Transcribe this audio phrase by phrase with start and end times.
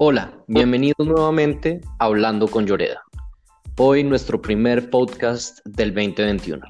[0.00, 3.02] Hola, bienvenidos nuevamente a Hablando con Lloreda.
[3.78, 6.64] Hoy nuestro primer podcast del 2021.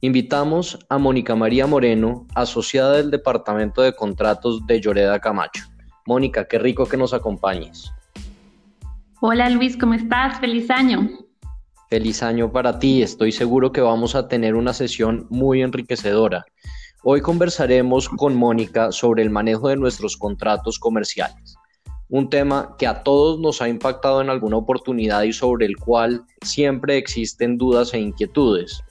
[0.00, 5.64] Invitamos a Mónica María Moreno, asociada del Departamento de Contratos de Lloreda Camacho.
[6.06, 7.90] Mónica, qué rico que nos acompañes.
[9.20, 10.38] Hola Luis, ¿cómo estás?
[10.38, 11.10] Feliz año.
[11.90, 13.02] Feliz año para ti.
[13.02, 16.44] Estoy seguro que vamos a tener una sesión muy enriquecedora.
[17.02, 21.58] Hoy conversaremos con Mónica sobre el manejo de nuestros contratos comerciales
[22.12, 26.26] un tema que a todos nos ha impactado en alguna oportunidad y sobre el cual
[26.42, 28.82] siempre existen dudas e inquietudes.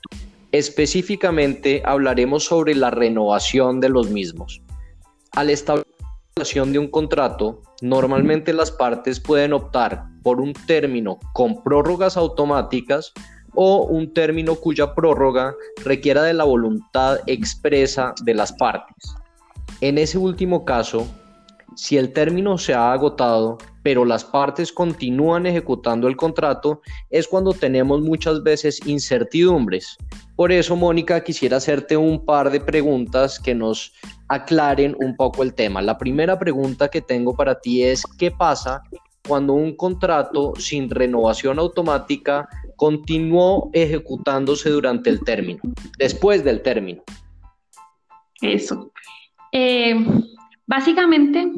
[0.52, 4.64] Específicamente hablaremos sobre la renovación de los mismos.
[5.34, 12.18] Al establecimiento de un contrato, normalmente las partes pueden optar por un término con prórrogas
[12.18, 13.14] automáticas
[13.54, 15.54] o un término cuya prórroga
[15.86, 19.14] requiera de la voluntad expresa de las partes.
[19.80, 21.06] En ese último caso,
[21.76, 27.54] si el término se ha agotado, pero las partes continúan ejecutando el contrato, es cuando
[27.54, 29.98] tenemos muchas veces incertidumbres.
[30.36, 33.94] Por eso, Mónica, quisiera hacerte un par de preguntas que nos
[34.28, 35.82] aclaren un poco el tema.
[35.82, 38.82] La primera pregunta que tengo para ti es, ¿qué pasa
[39.28, 45.62] cuando un contrato sin renovación automática continuó ejecutándose durante el término,
[45.98, 47.04] después del término?
[48.42, 48.92] Eso.
[49.52, 49.96] Eh,
[50.72, 51.52] Básicamente,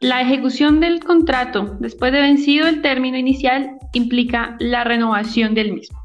[0.00, 5.98] la ejecución del contrato después de vencido el término inicial implica la renovación del mismo.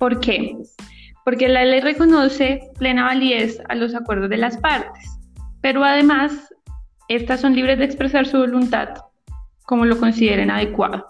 [0.00, 0.56] ¿Por qué?
[1.24, 5.16] Porque la ley reconoce plena validez a los acuerdos de las partes,
[5.60, 6.52] pero además
[7.06, 8.88] estas son libres de expresar su voluntad
[9.64, 11.06] como lo consideren adecuado.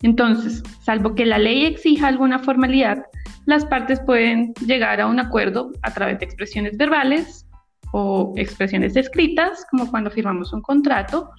[0.00, 3.02] Entonces, salvo que la ley exija alguna formalidad,
[3.46, 7.49] las partes pueden llegar a un acuerdo a través de expresiones verbales
[7.92, 11.30] o expresiones escritas, como cuando firmamos un contrato,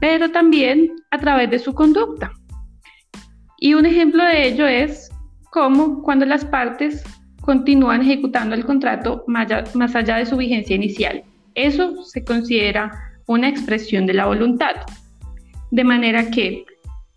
[0.00, 2.32] pero también a través de su conducta.
[3.58, 5.10] Y un ejemplo de ello es
[5.50, 7.02] cómo cuando las partes
[7.40, 11.22] continúan ejecutando el contrato más allá de su vigencia inicial.
[11.54, 12.90] Eso se considera
[13.26, 14.74] una expresión de la voluntad.
[15.70, 16.64] De manera que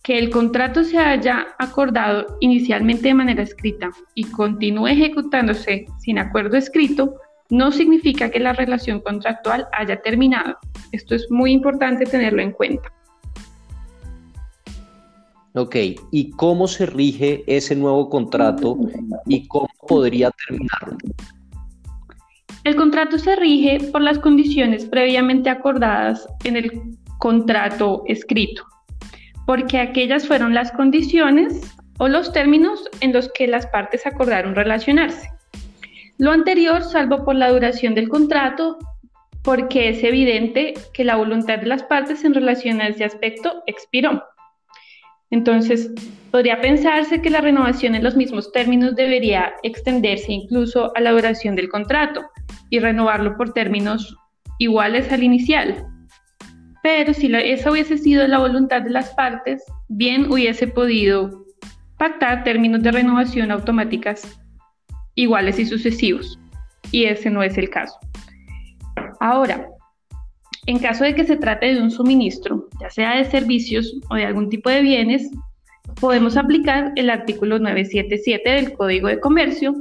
[0.07, 6.56] que el contrato se haya acordado inicialmente de manera escrita y continúe ejecutándose sin acuerdo
[6.56, 7.16] escrito
[7.50, 10.58] no significa que la relación contractual haya terminado.
[10.91, 12.91] Esto es muy importante tenerlo en cuenta.
[15.53, 15.75] Ok,
[16.12, 18.78] ¿y cómo se rige ese nuevo contrato
[19.25, 20.97] y cómo podría terminarlo?
[22.63, 28.66] El contrato se rige por las condiciones previamente acordadas en el contrato escrito,
[29.46, 31.62] porque aquellas fueron las condiciones
[31.97, 35.37] o los términos en los que las partes acordaron relacionarse.
[36.19, 38.78] Lo anterior, salvo por la duración del contrato,
[39.44, 44.23] porque es evidente que la voluntad de las partes en relación a ese aspecto expiró.
[45.29, 45.91] Entonces,
[46.31, 51.56] podría pensarse que la renovación en los mismos términos debería extenderse incluso a la duración
[51.56, 52.25] del contrato
[52.72, 54.17] y renovarlo por términos
[54.57, 55.85] iguales al inicial.
[56.81, 61.45] Pero si esa hubiese sido la voluntad de las partes, bien hubiese podido
[61.97, 64.39] pactar términos de renovación automáticas
[65.17, 66.39] iguales y sucesivos.
[66.91, 68.00] Y ese no es el caso.
[69.19, 69.67] Ahora,
[70.67, 74.25] en caso de que se trate de un suministro, ya sea de servicios o de
[74.25, 75.29] algún tipo de bienes,
[76.00, 79.73] podemos aplicar el artículo 977 del Código de Comercio,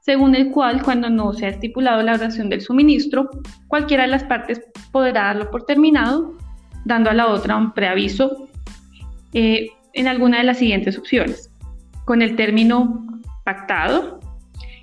[0.00, 3.30] según el cual cuando no se ha estipulado la duración del suministro,
[3.68, 4.60] cualquiera de las partes
[4.90, 6.36] podrá darlo por terminado,
[6.84, 8.48] dando a la otra un preaviso
[9.32, 11.50] eh, en alguna de las siguientes opciones.
[12.04, 13.06] Con el término
[13.44, 14.18] pactado,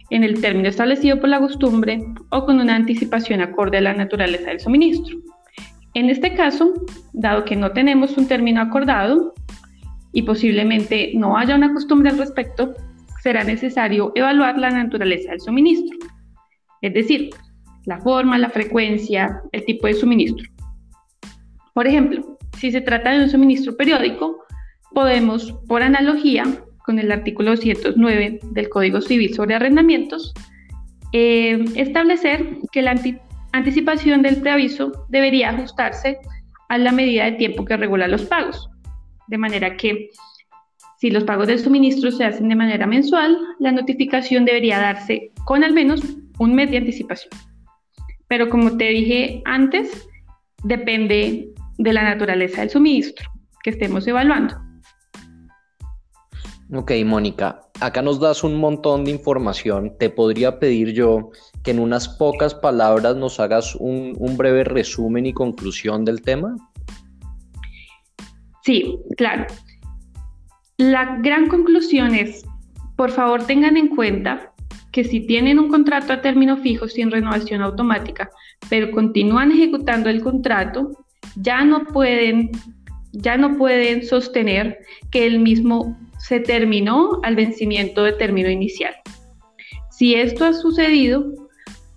[0.10, 4.50] en el término establecido por la costumbre o con una anticipación acorde a la naturaleza
[4.50, 5.18] del suministro.
[5.94, 6.74] En este caso,
[7.14, 9.34] dado que no tenemos un término acordado
[10.14, 12.74] y posiblemente no haya una costumbre al respecto,
[13.22, 15.98] será necesario evaluar la naturaleza del suministro,
[16.82, 17.30] es decir,
[17.86, 20.48] la forma, la frecuencia, el tipo de suministro.
[21.74, 24.44] Por ejemplo, si se trata de un suministro periódico,
[24.94, 26.44] podemos, por analogía,
[26.86, 30.34] con el artículo 209 del Código Civil sobre arrendamientos,
[31.14, 32.96] eh, establecer que la
[33.52, 36.20] anticipación del preaviso debería ajustarse
[36.70, 38.70] a la medida de tiempo que regula los pagos.
[39.28, 40.10] De manera que
[41.00, 45.64] si los pagos del suministro se hacen de manera mensual, la notificación debería darse con
[45.64, 46.02] al menos
[46.40, 47.32] un mes de anticipación.
[48.28, 50.08] Pero como te dije antes,
[50.64, 53.30] depende de la naturaleza del suministro
[53.64, 54.69] que estemos evaluando.
[56.72, 59.98] Ok, Mónica, acá nos das un montón de información.
[59.98, 61.32] Te podría pedir yo
[61.64, 66.56] que en unas pocas palabras nos hagas un, breve resumen y conclusión del tema.
[68.64, 69.48] Sí, claro.
[70.78, 72.46] La gran conclusión es,
[72.96, 74.54] por favor tengan en cuenta
[74.92, 78.30] que si tienen un contrato a término fijo sin renovación automática,
[78.70, 80.92] pero continúan ejecutando el contrato,
[81.36, 82.52] ya no pueden,
[83.12, 84.80] ya no pueden sostener
[85.12, 88.94] que el mismo se terminó al vencimiento de término inicial.
[89.90, 91.34] Si esto ha sucedido,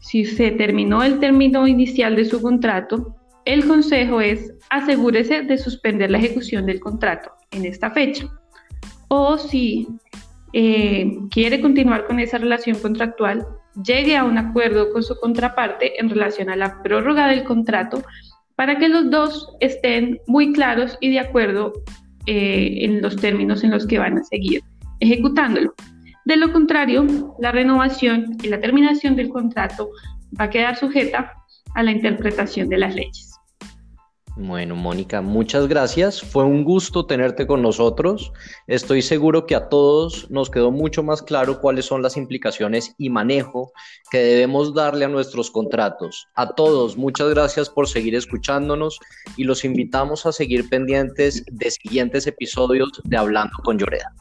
[0.00, 6.11] si se terminó el término inicial de su contrato, el consejo es asegúrese de suspender
[6.11, 8.26] la ejecución del contrato en esta fecha.
[9.08, 9.88] O si
[10.53, 13.47] eh, quiere continuar con esa relación contractual,
[13.85, 18.03] llegue a un acuerdo con su contraparte en relación a la prórroga del contrato
[18.62, 21.73] para que los dos estén muy claros y de acuerdo
[22.26, 24.62] eh, en los términos en los que van a seguir
[25.00, 25.75] ejecutándolo.
[26.26, 29.91] De lo contrario, la renovación y la terminación del contrato
[30.41, 31.32] va a quedar sujeta
[31.75, 33.31] a la interpretación de las leyes.
[34.34, 36.23] Bueno, Mónica, muchas gracias.
[36.23, 38.32] Fue un gusto tenerte con nosotros.
[38.67, 43.11] Estoy seguro que a todos nos quedó mucho más claro cuáles son las implicaciones y
[43.11, 43.73] manejo
[44.11, 46.29] que debemos darle a nuestros contratos.
[46.34, 48.99] A todos, muchas gracias por seguir escuchándonos
[49.37, 54.14] y los invitamos a seguir pendientes de siguientes episodios de Hablando con Lloreda.